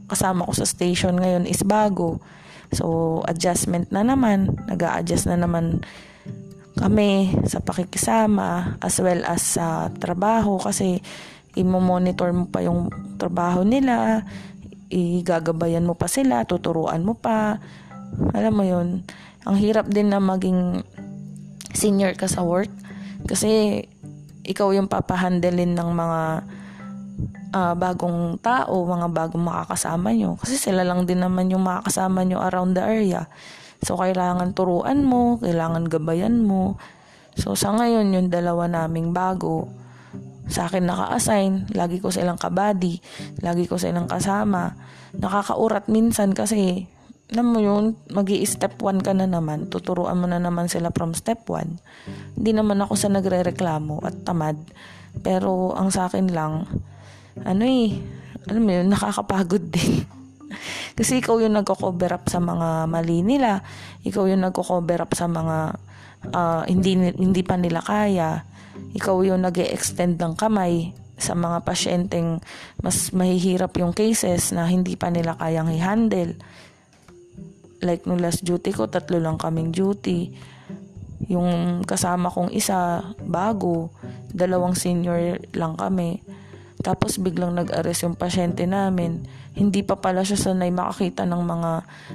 kasama 0.08 0.48
ko 0.48 0.52
sa 0.56 0.64
station 0.64 1.20
ngayon 1.20 1.44
is 1.44 1.60
bago. 1.66 2.22
So, 2.72 3.20
adjustment 3.24 3.92
na 3.92 4.04
naman. 4.04 4.56
nag 4.68 4.80
adjust 4.80 5.28
na 5.28 5.36
naman 5.36 5.84
kami 6.78 7.34
sa 7.44 7.58
pakikisama 7.58 8.78
as 8.78 9.02
well 9.02 9.26
as 9.26 9.58
sa 9.58 9.90
trabaho 9.98 10.62
kasi 10.62 11.02
imo-monitor 11.58 12.30
mo 12.30 12.46
pa 12.46 12.62
yung 12.62 12.86
trabaho 13.18 13.66
nila, 13.66 14.22
igagabayan 14.88 15.82
mo 15.82 15.98
pa 15.98 16.06
sila, 16.06 16.46
tuturuan 16.46 17.02
mo 17.02 17.18
pa. 17.18 17.58
Alam 18.30 18.54
mo 18.54 18.64
yun, 18.64 19.02
ang 19.42 19.56
hirap 19.58 19.90
din 19.90 20.14
na 20.14 20.22
maging 20.22 20.86
senior 21.74 22.14
ka 22.14 22.30
sa 22.30 22.46
work 22.46 22.70
kasi 23.26 23.82
ikaw 24.46 24.72
yung 24.72 24.88
papahandelin 24.88 25.76
ng 25.76 25.90
mga 25.92 26.20
uh, 27.52 27.74
bagong 27.76 28.40
tao, 28.40 28.86
mga 28.86 29.08
bagong 29.12 29.44
makakasama 29.44 30.14
nyo. 30.16 30.38
Kasi 30.40 30.56
sila 30.56 30.86
lang 30.86 31.04
din 31.04 31.20
naman 31.20 31.52
yung 31.52 31.64
makakasama 31.66 32.24
nyo 32.24 32.40
around 32.40 32.72
the 32.78 32.84
area. 32.84 33.28
So, 33.82 33.94
kailangan 33.94 34.54
turuan 34.58 35.06
mo, 35.06 35.38
kailangan 35.38 35.86
gabayan 35.86 36.42
mo. 36.42 36.78
So, 37.38 37.54
sa 37.54 37.70
ngayon, 37.78 38.10
yung 38.10 38.28
dalawa 38.28 38.66
naming 38.66 39.14
bago, 39.14 39.70
sa 40.48 40.66
akin 40.66 40.88
naka-assign, 40.88 41.76
lagi 41.76 42.00
ko 42.00 42.08
silang 42.08 42.40
kabady, 42.40 42.98
lagi 43.44 43.68
ko 43.68 43.76
silang 43.76 44.08
kasama. 44.08 44.74
Nakakaurat 45.14 45.86
minsan 45.92 46.32
kasi, 46.32 46.88
alam 47.28 47.52
mo 47.52 47.60
yun, 47.60 47.94
mag 48.08 48.26
step 48.48 48.80
1 48.80 49.04
ka 49.04 49.12
na 49.12 49.28
naman, 49.28 49.68
tuturuan 49.68 50.16
mo 50.16 50.24
na 50.24 50.40
naman 50.40 50.66
sila 50.66 50.88
from 50.90 51.12
step 51.12 51.44
1. 51.46 52.40
Hindi 52.40 52.50
naman 52.56 52.80
ako 52.80 52.96
sa 52.96 53.12
nagre-reklamo 53.12 54.00
at 54.00 54.24
tamad. 54.24 54.56
Pero, 55.20 55.76
ang 55.76 55.92
sa 55.92 56.08
akin 56.08 56.32
lang, 56.32 56.64
ano 57.44 57.62
eh, 57.62 58.00
alam 58.48 58.62
mo 58.64 58.70
yun, 58.72 58.88
nakakapagod 58.88 59.68
din. 59.76 60.08
Kasi 60.98 61.22
ikaw 61.22 61.38
yung 61.38 61.54
nagko-cover 61.54 62.10
up 62.10 62.26
sa 62.26 62.42
mga 62.42 62.90
mali 62.90 63.22
nila. 63.22 63.62
Ikaw 64.02 64.34
yung 64.34 64.42
nagko-cover 64.42 65.06
up 65.06 65.14
sa 65.14 65.30
mga 65.30 65.78
uh, 66.34 66.66
hindi, 66.66 66.98
hindi 67.14 67.42
pa 67.46 67.54
nila 67.54 67.78
kaya. 67.78 68.42
Ikaw 68.98 69.22
yung 69.22 69.46
nag 69.46 69.54
extend 69.62 70.18
ng 70.18 70.34
kamay 70.34 70.90
sa 71.18 71.34
mga 71.34 71.66
pasyenteng 71.66 72.38
mas 72.82 73.10
mahihirap 73.10 73.74
yung 73.78 73.90
cases 73.90 74.54
na 74.54 74.66
hindi 74.66 74.98
pa 74.98 75.10
nila 75.14 75.38
kayang 75.38 75.70
i-handle. 75.70 76.34
Like 77.78 78.02
nung 78.10 78.18
last 78.18 78.42
duty 78.42 78.74
ko, 78.74 78.90
tatlo 78.90 79.22
lang 79.22 79.38
kaming 79.38 79.70
duty. 79.70 80.34
Yung 81.30 81.82
kasama 81.86 82.26
kong 82.26 82.50
isa, 82.50 83.06
bago, 83.22 83.94
dalawang 84.34 84.74
senior 84.74 85.38
lang 85.54 85.78
kami. 85.78 86.18
Tapos 86.88 87.20
biglang 87.20 87.52
nag-arrest 87.52 88.08
yung 88.08 88.16
pasyente 88.16 88.64
namin. 88.64 89.28
Hindi 89.52 89.84
pa 89.84 90.00
pala 90.00 90.24
siya 90.24 90.40
sanay 90.40 90.72
makakita 90.72 91.28
ng 91.28 91.42
mga 91.44 91.70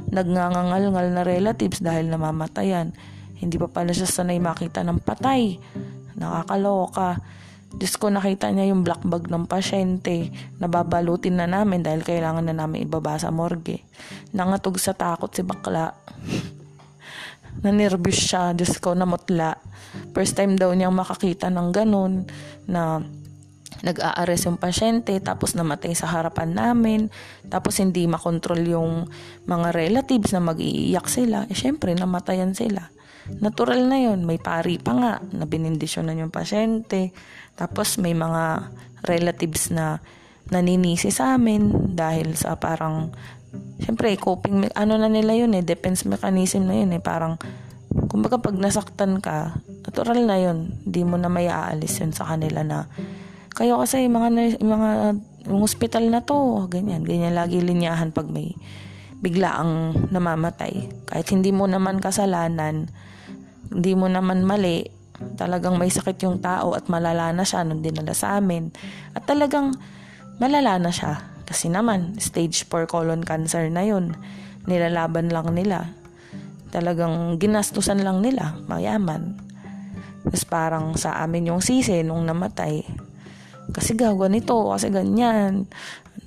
nagngangangal-ngal 0.09 1.07
na 1.13 1.21
relatives 1.21 1.77
dahil 1.77 2.09
namamatayan. 2.09 2.89
Hindi 3.37 3.61
pa 3.61 3.69
pala 3.69 3.93
siya 3.93 4.09
sanay 4.09 4.41
makita 4.41 4.81
ng 4.81 4.97
patay. 4.97 5.61
Nakakaloka. 6.17 7.21
Diyos 7.69 8.01
ko, 8.01 8.09
nakita 8.09 8.49
niya 8.49 8.73
yung 8.73 8.81
black 8.81 9.05
bag 9.05 9.29
ng 9.29 9.45
pasyente. 9.45 10.33
Nababalutin 10.57 11.37
na 11.37 11.45
namin 11.45 11.85
dahil 11.85 12.01
kailangan 12.01 12.41
na 12.41 12.57
namin 12.57 12.89
ibaba 12.89 13.13
sa 13.21 13.29
morgue. 13.29 13.85
Nangatog 14.33 14.81
sa 14.81 14.97
takot 14.97 15.29
si 15.29 15.45
bakla. 15.45 15.93
Nanervous 17.61 18.17
siya. 18.17 18.57
Diyos 18.57 18.81
ko, 18.81 18.97
namutla. 18.97 19.53
First 20.17 20.33
time 20.33 20.57
daw 20.57 20.73
niyang 20.73 20.97
makakita 20.97 21.53
ng 21.53 21.69
ganun 21.69 22.25
na 22.65 23.05
nag-aares 23.81 24.45
yung 24.45 24.61
pasyente 24.61 25.17
tapos 25.23 25.57
namatay 25.57 25.97
sa 25.97 26.11
harapan 26.11 26.53
namin 26.53 27.09
tapos 27.49 27.81
hindi 27.81 28.05
makontrol 28.05 28.61
yung 28.61 29.09
mga 29.49 29.73
relatives 29.73 30.35
na 30.35 30.43
mag-iiyak 30.43 31.09
sila 31.09 31.49
eh 31.49 31.57
syempre 31.57 31.97
namatayan 31.97 32.53
sila. 32.53 32.93
Natural 33.39 33.79
na 33.87 33.97
yon 34.03 34.27
may 34.27 34.35
pari 34.35 34.75
pa 34.77 34.91
nga 34.91 35.11
na 35.31 35.47
binindisyonan 35.47 36.19
yung 36.19 36.33
pasyente. 36.33 37.15
Tapos 37.55 37.95
may 37.95 38.11
mga 38.11 38.67
relatives 39.07 39.71
na 39.71 40.03
naninisi 40.51 41.07
sa 41.07 41.39
amin 41.39 41.95
dahil 41.95 42.35
sa 42.35 42.59
parang 42.59 43.15
syempre 43.79 44.11
coping 44.19 44.67
ano 44.75 44.99
na 44.99 45.07
nila 45.07 45.39
yun 45.39 45.55
eh 45.55 45.63
defense 45.63 46.03
mechanism 46.03 46.67
na 46.67 46.83
yun 46.83 46.91
eh 46.91 46.99
parang 46.99 47.39
kumbaga 48.11 48.41
pag 48.41 48.57
nasaktan 48.59 49.23
ka 49.23 49.55
natural 49.87 50.19
na 50.27 50.37
yun. 50.41 50.75
Hindi 50.83 51.01
mo 51.07 51.15
na 51.15 51.31
may 51.31 51.47
aalis 51.47 52.03
yun 52.03 52.11
sa 52.11 52.27
kanila 52.27 52.65
na 52.67 52.91
kayo 53.53 53.79
kasi 53.81 54.09
mga 54.09 54.59
mga 54.61 54.89
yung 55.47 55.59
hospital 55.59 56.07
na 56.07 56.23
to, 56.23 56.67
ganyan, 56.71 57.03
ganyan 57.03 57.35
lagi 57.35 57.59
linyahan 57.59 58.15
pag 58.15 58.31
may 58.31 58.55
bigla 59.19 59.59
ang 59.59 59.95
namamatay. 60.11 60.87
Kahit 61.07 61.31
hindi 61.31 61.51
mo 61.51 61.67
naman 61.67 61.99
kasalanan, 61.99 62.91
hindi 63.71 63.91
mo 63.95 64.07
naman 64.07 64.43
mali, 64.43 64.87
talagang 65.35 65.79
may 65.79 65.91
sakit 65.91 66.19
yung 66.27 66.43
tao 66.43 66.75
at 66.75 66.87
malala 66.91 67.31
na 67.31 67.47
siya 67.47 67.63
nung 67.63 67.79
dinala 67.79 68.11
sa 68.11 68.39
amin. 68.39 68.71
At 69.15 69.27
talagang 69.27 69.75
malala 70.39 70.79
na 70.79 70.91
siya. 70.91 71.23
Kasi 71.43 71.67
naman, 71.67 72.19
stage 72.19 72.67
4 72.67 72.87
colon 72.87 73.23
cancer 73.23 73.67
na 73.67 73.83
yun. 73.83 74.15
Nilalaban 74.67 75.27
lang 75.31 75.51
nila. 75.51 75.91
Talagang 76.71 77.35
ginastusan 77.39 77.99
lang 78.03 78.23
nila, 78.23 78.59
mayaman. 78.67 79.39
Tapos 80.23 80.43
parang 80.47 80.95
sa 80.95 81.19
amin 81.19 81.51
yung 81.51 81.59
sisi 81.59 81.99
nung 82.01 82.23
namatay, 82.23 82.83
kasi 83.73 83.97
gawa 83.97 84.29
nito, 84.29 84.55
kasi 84.69 84.93
ganyan. 84.93 85.65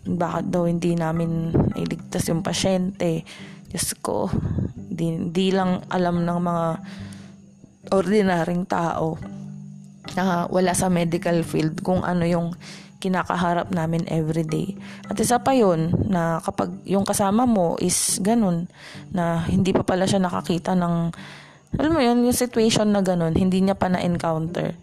Bakit 0.06 0.50
daw 0.50 0.66
hindi 0.66 0.98
namin 0.98 1.54
iligtas 1.78 2.26
yung 2.26 2.42
pasyente? 2.42 3.22
Diyos 3.70 3.94
ko, 4.02 4.30
di, 4.76 5.30
di 5.30 5.54
lang 5.54 5.82
alam 5.90 6.26
ng 6.26 6.38
mga 6.42 6.66
ordinaryong 7.90 8.66
tao 8.66 9.14
na 10.14 10.46
wala 10.50 10.72
sa 10.74 10.90
medical 10.90 11.42
field 11.42 11.82
kung 11.82 12.02
ano 12.02 12.26
yung 12.26 12.54
kinakaharap 12.98 13.70
namin 13.70 14.08
everyday. 14.08 14.74
At 15.06 15.20
isa 15.20 15.38
pa 15.38 15.52
yun, 15.52 15.92
na 16.08 16.40
kapag 16.40 16.72
yung 16.88 17.04
kasama 17.04 17.44
mo 17.44 17.76
is 17.78 18.18
ganun, 18.24 18.66
na 19.12 19.44
hindi 19.46 19.70
pa 19.76 19.84
pala 19.84 20.08
siya 20.08 20.22
nakakita 20.22 20.72
ng, 20.74 20.94
alam 21.76 21.92
mo 21.92 22.00
yun, 22.00 22.24
yung 22.24 22.36
situation 22.36 22.88
na 22.90 23.04
ganun, 23.04 23.36
hindi 23.36 23.60
niya 23.60 23.76
pa 23.76 23.92
na-encounter. 23.92 24.74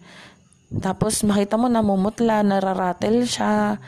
Tapos 0.72 1.22
makita 1.26 1.60
mo 1.60 1.68
namumutla, 1.68 2.40
nararatel 2.40 3.28
siya, 3.28 3.78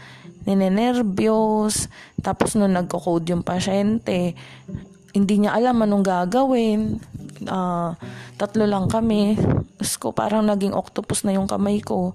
ninenervyos. 0.46 1.90
Tapos 2.20 2.54
nung 2.54 2.72
nagko-code 2.72 3.34
yung 3.34 3.42
pasyente, 3.42 4.36
hindi 5.16 5.40
niya 5.40 5.56
alam 5.56 5.80
anong 5.80 6.04
gagawin. 6.04 7.00
Uh, 7.48 7.96
tatlo 8.36 8.68
lang 8.68 8.92
kami. 8.92 9.40
Tapos 9.80 9.96
ko 9.96 10.12
parang 10.12 10.44
naging 10.44 10.76
octopus 10.76 11.24
na 11.24 11.32
yung 11.32 11.48
kamay 11.48 11.80
ko. 11.80 12.12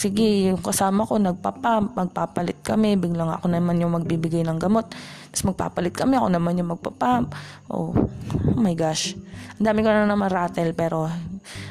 Sige, 0.00 0.52
yung 0.52 0.60
kasama 0.60 1.04
ko 1.04 1.20
nagpapamp, 1.20 1.92
magpapalit 1.92 2.64
kami. 2.64 2.96
Biglang 2.96 3.28
ako 3.28 3.52
naman 3.52 3.76
yung 3.76 3.92
magbibigay 3.92 4.40
ng 4.48 4.56
gamot. 4.56 4.88
Tapos 5.32 5.52
magpapalit 5.52 5.92
kami, 5.92 6.16
ako 6.16 6.28
naman 6.32 6.56
yung 6.56 6.72
magpapamp. 6.72 7.36
Oh, 7.68 7.92
oh 7.92 8.56
my 8.56 8.72
gosh. 8.72 9.12
Ang 9.60 9.68
dami 9.68 9.84
ko 9.84 9.88
na 9.92 10.08
naman 10.08 10.32
rattle 10.32 10.72
pero 10.72 11.08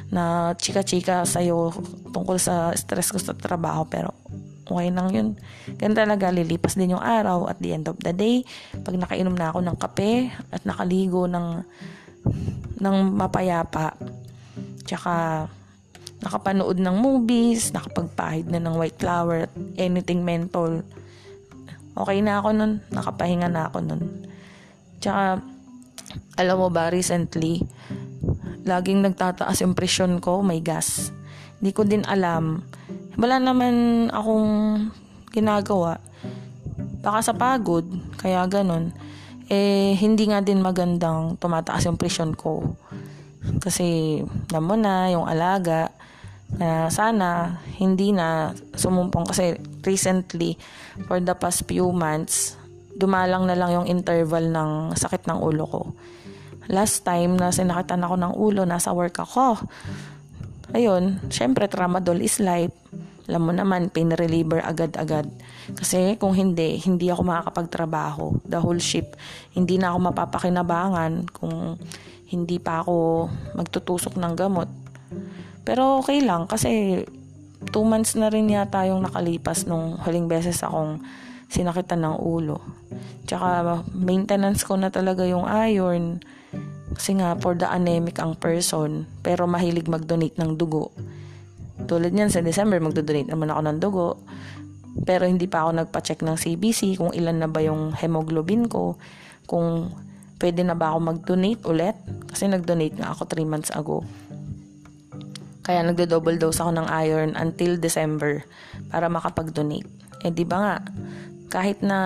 na 0.09 0.53
chika-chika 0.57 1.25
sa'yo 1.25 1.73
tungkol 2.13 2.37
sa 2.37 2.73
stress 2.77 3.09
ko 3.09 3.17
sa 3.17 3.33
trabaho 3.33 3.85
pero 3.85 4.13
okay 4.65 4.89
lang 4.89 5.07
yun. 5.13 5.27
Ganun 5.77 5.97
talaga, 5.97 6.33
lilipas 6.33 6.73
din 6.73 6.97
yung 6.97 7.03
araw 7.03 7.45
at 7.45 7.61
the 7.61 7.77
end 7.77 7.85
of 7.85 7.97
the 8.01 8.11
day, 8.11 8.41
pag 8.81 8.97
nakainom 8.97 9.37
na 9.37 9.53
ako 9.53 9.59
ng 9.61 9.77
kape 9.77 10.33
at 10.49 10.61
nakaligo 10.65 11.29
ng, 11.29 11.61
ng 12.81 12.95
mapayapa, 13.13 13.93
tsaka 14.85 15.45
nakapanood 16.25 16.81
ng 16.81 16.95
movies, 16.97 17.69
nakapagpahid 17.69 18.49
na 18.49 18.57
ng 18.57 18.73
white 18.73 18.97
flower, 18.97 19.45
anything 19.77 20.25
mental, 20.25 20.81
okay 21.93 22.19
na 22.25 22.41
ako 22.41 22.49
nun, 22.57 22.73
nakapahinga 22.89 23.45
na 23.45 23.69
ako 23.69 23.77
nun. 23.85 24.01
Tsaka, 24.97 25.37
alam 26.41 26.57
mo 26.57 26.73
ba, 26.73 26.89
recently, 26.89 27.61
laging 28.65 29.05
nagtataas 29.05 29.61
yung 29.61 29.77
presyon 29.77 30.17
ko, 30.17 30.41
may 30.41 30.59
gas. 30.65 31.13
Hindi 31.59 31.71
ko 31.71 31.81
din 31.87 32.03
alam. 32.03 32.61
Wala 33.15 33.39
naman 33.39 34.07
akong 34.11 34.49
ginagawa. 35.31 35.99
Baka 36.99 37.31
sa 37.31 37.33
pagod, 37.35 37.85
kaya 38.19 38.43
ganun. 38.49 38.91
Eh, 39.47 39.93
hindi 39.99 40.27
nga 40.27 40.41
din 40.41 40.59
magandang 40.59 41.37
tumataas 41.37 41.85
yung 41.85 42.01
presyon 42.01 42.33
ko. 42.33 42.75
Kasi, 43.61 44.19
alam 44.49 44.65
mo 44.65 44.75
na, 44.75 45.13
yung 45.13 45.29
alaga, 45.29 45.93
na 46.55 46.87
sana 46.93 47.57
hindi 47.81 48.13
na 48.13 48.53
sumumpong 48.77 49.25
kasi 49.25 49.57
recently 49.81 50.53
for 51.09 51.17
the 51.17 51.33
past 51.33 51.65
few 51.65 51.89
months 51.89 52.53
dumalang 52.95 53.49
na 53.49 53.57
lang 53.57 53.73
yung 53.73 53.89
interval 53.89 54.53
ng 54.53 54.93
sakit 54.93 55.25
ng 55.25 55.41
ulo 55.41 55.65
ko 55.65 55.81
last 56.69 57.05
time 57.05 57.37
na 57.37 57.53
sinakitan 57.53 58.01
ako 58.01 58.15
ng 58.17 58.33
ulo, 58.33 58.61
nasa 58.65 58.93
work 58.93 59.21
ako. 59.21 59.61
Ayun, 60.75 61.23
syempre 61.31 61.71
tramadol 61.71 62.19
is 62.19 62.43
life. 62.43 62.75
Alam 63.31 63.47
mo 63.47 63.51
naman, 63.55 63.87
pain 63.87 64.11
reliever 64.11 64.59
agad-agad. 64.59 65.23
Kasi 65.71 66.19
kung 66.19 66.35
hindi, 66.35 66.75
hindi 66.83 67.07
ako 67.07 67.23
makakapagtrabaho. 67.23 68.43
The 68.43 68.59
whole 68.59 68.83
ship. 68.83 69.15
Hindi 69.55 69.79
na 69.79 69.95
ako 69.95 70.11
mapapakinabangan 70.11 71.31
kung 71.31 71.79
hindi 72.27 72.59
pa 72.59 72.83
ako 72.83 73.25
magtutusok 73.55 74.19
ng 74.19 74.33
gamot. 74.35 74.67
Pero 75.63 76.03
okay 76.03 76.21
lang 76.21 76.45
kasi 76.45 77.01
two 77.71 77.87
months 77.87 78.19
na 78.19 78.27
rin 78.27 78.51
yata 78.51 78.83
yung 78.85 79.07
nakalipas 79.07 79.63
nung 79.65 79.97
huling 80.03 80.27
beses 80.27 80.61
akong 80.61 81.01
sinakitan 81.49 82.03
ng 82.03 82.19
ulo. 82.19 82.61
Tsaka 83.25 83.81
maintenance 83.95 84.61
ko 84.67 84.77
na 84.77 84.93
talaga 84.93 85.25
yung 85.25 85.47
iron. 85.47 86.21
Kasi 86.95 87.19
nga, 87.19 87.35
for 87.35 87.59
the 87.59 87.67
anemic 87.67 88.17
ang 88.23 88.39
person, 88.39 89.03
pero 89.19 89.43
mahilig 89.45 89.91
mag-donate 89.91 90.39
ng 90.39 90.55
dugo. 90.55 90.95
Tulad 91.83 92.15
niyan, 92.15 92.31
sa 92.31 92.39
December, 92.39 92.79
magdo-donate 92.79 93.27
naman 93.27 93.51
ako 93.51 93.61
ng 93.67 93.77
dugo. 93.83 94.07
Pero 95.03 95.27
hindi 95.27 95.43
pa 95.45 95.67
ako 95.67 95.83
nagpa-check 95.83 96.23
ng 96.23 96.39
CBC 96.39 96.95
kung 96.95 97.11
ilan 97.11 97.43
na 97.43 97.51
ba 97.51 97.59
yung 97.59 97.91
hemoglobin 97.91 98.71
ko. 98.71 98.95
Kung 99.43 99.91
pwede 100.39 100.63
na 100.63 100.71
ba 100.71 100.95
ako 100.95 100.97
mag-donate 101.03 101.61
ulit. 101.67 101.99
Kasi 102.31 102.47
nag-donate 102.47 102.95
nga 102.95 103.11
ako 103.11 103.27
3 103.27 103.43
months 103.43 103.71
ago. 103.75 104.07
Kaya 105.67 105.83
nagdo-double 105.83 106.39
dose 106.39 106.63
ako 106.63 106.79
ng 106.79 106.87
iron 106.87 107.35
until 107.35 107.75
December 107.75 108.47
para 108.87 109.11
makapag-donate. 109.11 109.89
Eh 110.23 110.31
di 110.31 110.47
ba 110.47 110.57
nga, 110.63 110.75
kahit 111.51 111.83
na 111.83 111.99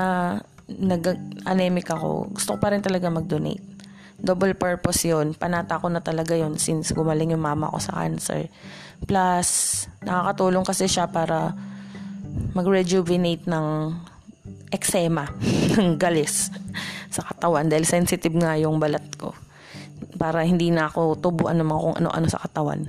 nag-anemic 0.65 1.93
ako, 1.93 2.33
gusto 2.33 2.57
ko 2.57 2.57
pa 2.57 2.73
rin 2.73 2.81
talaga 2.81 3.13
mag-donate 3.13 3.78
double 4.19 4.55
purpose 4.55 5.07
yun. 5.07 5.33
Panata 5.33 5.79
ko 5.79 5.87
na 5.87 6.03
talaga 6.03 6.35
yun 6.35 6.59
since 6.59 6.91
gumaling 6.91 7.31
yung 7.33 7.43
mama 7.43 7.71
ko 7.71 7.79
sa 7.79 8.03
cancer. 8.03 8.51
Plus, 9.03 9.49
nakakatulong 10.03 10.65
kasi 10.67 10.85
siya 10.91 11.07
para 11.07 11.55
mag-rejuvenate 12.53 13.47
ng 13.47 13.67
eczema, 14.69 15.31
ng 15.79 15.95
galis 15.95 16.51
sa 17.09 17.25
katawan 17.25 17.71
dahil 17.71 17.87
sensitive 17.87 18.35
nga 18.37 18.59
yung 18.59 18.77
balat 18.77 19.03
ko. 19.17 19.33
Para 20.19 20.43
hindi 20.43 20.69
na 20.69 20.91
ako 20.91 21.17
tubuan 21.19 21.57
naman 21.57 21.79
kung 21.79 21.95
ano-ano 21.95 22.27
sa 22.27 22.43
katawan. 22.43 22.83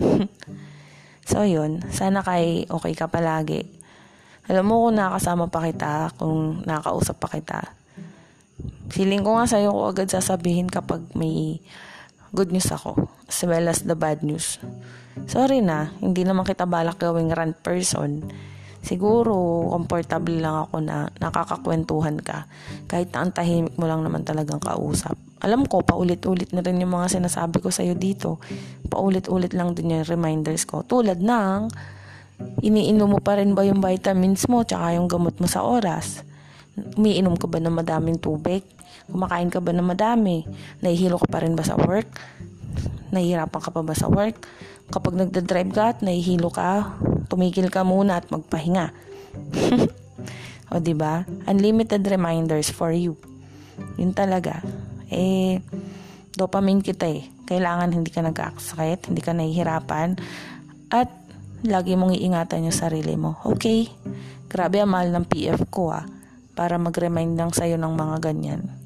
so, 1.31 1.47
yun. 1.47 1.81
Sana 1.95 2.27
kay 2.27 2.67
okay 2.67 2.93
ka 2.99 3.07
palagi. 3.07 3.65
Alam 4.51 4.67
mo 4.67 4.75
kung 4.83 4.99
nakasama 4.99 5.47
pa 5.47 5.63
kita, 5.63 6.11
kung 6.19 6.67
nakausap 6.67 7.23
pa 7.23 7.31
kita, 7.31 7.80
Feeling 8.91 9.23
ko 9.23 9.39
nga 9.39 9.47
sa'yo 9.47 9.71
ko 9.71 9.81
agad 9.91 10.11
sasabihin 10.11 10.67
kapag 10.67 11.01
may 11.15 11.63
good 12.35 12.51
news 12.51 12.69
ako. 12.71 13.09
As 13.31 13.39
well 13.47 13.71
as 13.71 13.87
the 13.87 13.95
bad 13.95 14.27
news. 14.27 14.59
Sorry 15.31 15.63
na, 15.63 15.95
hindi 16.03 16.27
naman 16.27 16.43
kita 16.43 16.67
balak 16.67 16.99
gawing 16.99 17.31
rant 17.31 17.59
person. 17.63 18.27
Siguro, 18.81 19.69
comfortable 19.71 20.41
lang 20.41 20.67
ako 20.67 20.77
na 20.83 21.13
nakakakwentuhan 21.21 22.19
ka. 22.19 22.49
Kahit 22.89 23.13
na 23.13 23.23
ang 23.23 23.31
tahimik 23.31 23.77
mo 23.77 23.85
lang 23.87 24.03
naman 24.03 24.25
talagang 24.25 24.59
kausap. 24.59 25.15
Alam 25.41 25.69
ko, 25.69 25.85
paulit-ulit 25.85 26.51
na 26.57 26.65
rin 26.65 26.81
yung 26.81 26.97
mga 26.97 27.21
sinasabi 27.21 27.61
ko 27.61 27.69
sa'yo 27.69 27.95
dito. 27.95 28.41
Paulit-ulit 28.89 29.53
lang 29.53 29.77
din 29.77 29.95
yung 29.95 30.09
reminders 30.09 30.65
ko. 30.65 30.83
Tulad 30.83 31.21
ng, 31.21 31.69
Iniinom 32.61 33.17
mo 33.17 33.21
pa 33.21 33.37
rin 33.37 33.53
ba 33.53 33.65
yung 33.69 33.85
vitamins 33.85 34.49
mo 34.49 34.65
tsaka 34.65 34.97
yung 34.97 35.09
gamot 35.09 35.37
mo 35.41 35.47
sa 35.49 35.61
oras? 35.65 36.25
Umiinom 36.97 37.37
ka 37.37 37.45
ba 37.45 37.61
ng 37.61 37.73
madaming 37.73 38.17
tubig? 38.17 38.65
Kumakain 39.11 39.51
ka 39.51 39.59
ba 39.59 39.75
ng 39.75 39.85
madami? 39.85 40.47
Nahihilo 40.81 41.19
ka 41.19 41.27
pa 41.27 41.43
rin 41.43 41.59
ba 41.59 41.67
sa 41.67 41.75
work? 41.75 42.09
Nahihirapan 43.11 43.61
ka 43.61 43.71
pa 43.75 43.83
ba 43.83 43.95
sa 43.95 44.07
work? 44.07 44.47
Kapag 44.91 45.19
nagda-drive 45.19 45.71
ka 45.71 45.85
at 45.95 45.99
nahihilo 46.03 46.51
ka, 46.51 46.99
tumigil 47.31 47.71
ka 47.71 47.87
muna 47.87 48.23
at 48.23 48.27
magpahinga. 48.31 48.91
o 50.75 50.79
ba? 50.95 51.27
Unlimited 51.47 52.03
reminders 52.07 52.71
for 52.71 52.91
you. 52.95 53.19
Yun 53.99 54.15
talaga. 54.15 54.63
Eh, 55.11 55.59
dopamine 56.35 56.83
kita 56.83 57.11
eh. 57.11 57.27
Kailangan 57.47 57.91
hindi 57.91 58.11
ka 58.15 58.23
nagkakasakit, 58.23 59.11
hindi 59.11 59.23
ka 59.23 59.35
nahihirapan, 59.35 60.15
at 60.91 61.11
lagi 61.67 61.99
mong 61.99 62.15
iingatan 62.15 62.71
yung 62.71 62.75
sarili 62.75 63.19
mo. 63.19 63.43
Okay? 63.43 63.91
Grabe 64.47 64.83
ang 64.83 64.95
mahal 64.95 65.11
ng 65.15 65.27
PF 65.27 65.67
ko 65.71 65.95
ah. 65.95 66.07
Para 66.55 66.79
mag-remind 66.79 67.39
lang 67.39 67.51
sa'yo 67.55 67.79
ng 67.79 67.95
mga 67.95 68.17
ganyan. 68.23 68.80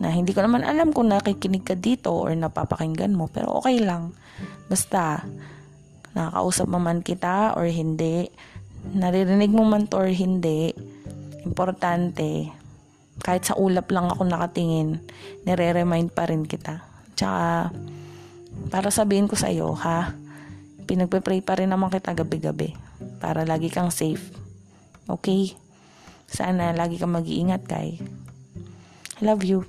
Na 0.00 0.08
hindi 0.08 0.32
ko 0.32 0.40
naman 0.40 0.64
alam 0.64 0.96
kung 0.96 1.12
nakikinig 1.12 1.62
ka 1.62 1.76
dito 1.76 2.16
or 2.16 2.32
napapakinggan 2.32 3.12
mo. 3.12 3.28
Pero 3.28 3.60
okay 3.60 3.84
lang. 3.84 4.16
Basta, 4.66 5.28
nakakausap 6.16 6.66
mo 6.72 6.80
man 6.80 7.04
kita 7.04 7.52
or 7.54 7.68
hindi. 7.68 8.32
Naririnig 8.96 9.52
mo 9.52 9.68
man 9.68 9.84
to 9.86 10.00
or 10.00 10.08
hindi. 10.08 10.72
Importante, 11.44 12.48
kahit 13.20 13.44
sa 13.44 13.56
ulap 13.60 13.92
lang 13.92 14.08
ako 14.08 14.24
nakatingin, 14.24 15.04
nire-remind 15.44 16.16
pa 16.16 16.24
rin 16.24 16.48
kita. 16.48 16.80
Tsaka, 17.12 17.68
para 18.72 18.88
sabihin 18.88 19.28
ko 19.28 19.36
sa 19.36 19.52
iyo, 19.52 19.76
ha, 19.76 20.16
pinagpe-pray 20.88 21.44
pa 21.44 21.60
rin 21.60 21.68
naman 21.68 21.92
kita 21.92 22.16
gabi-gabi 22.16 22.72
para 23.20 23.44
lagi 23.44 23.68
kang 23.68 23.92
safe. 23.92 24.32
Okay? 25.04 25.52
Sana 26.24 26.72
lagi 26.72 26.96
kang 26.96 27.12
mag-iingat, 27.12 27.68
kay. 27.68 28.00
I 29.20 29.20
love 29.20 29.44
you. 29.44 29.68